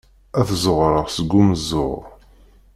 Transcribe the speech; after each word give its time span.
Ad 0.39 0.45
t-zzuɣren 0.47 1.07
seg 1.15 1.31
umeẓẓuɣ. 1.39 2.01